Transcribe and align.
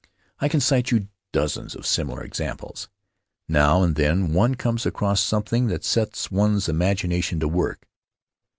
I 0.39 0.49
could 0.49 0.63
cite 0.63 0.89
you 0.89 1.09
dozens 1.31 1.75
of 1.75 1.85
similar 1.85 2.23
examples. 2.23 2.89
Now 3.47 3.83
and 3.83 3.95
then 3.95 4.33
one 4.33 4.55
comes 4.55 4.87
across 4.87 5.21
something 5.21 5.67
that 5.67 5.85
sets 5.85 6.31
one's 6.31 6.67
imagination 6.67 7.39
to 7.39 7.47
work 7.47 7.87